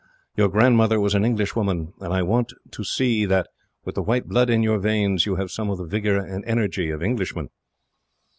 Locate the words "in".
4.49-4.63